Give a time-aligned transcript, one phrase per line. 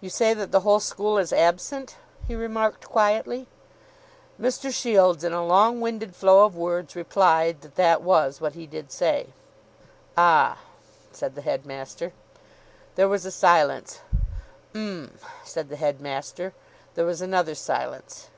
[0.00, 3.48] "You say that the whole school is absent?" he remarked quietly.
[4.40, 4.72] Mr.
[4.72, 8.90] Shields, in a long winded flow of words, replied that that was what he did
[8.90, 9.26] say.
[10.16, 10.56] "Ah!"
[11.12, 12.14] said the headmaster.
[12.94, 14.00] There was a silence.
[14.74, 16.54] "'M!" said the headmaster.
[16.94, 18.30] There was another silence.